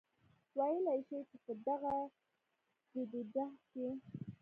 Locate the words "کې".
3.71-3.87